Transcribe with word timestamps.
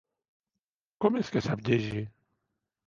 Com 1.05 1.21
és 1.21 1.31
que 1.37 1.47
sap 1.49 1.63
llegir? 1.69 2.05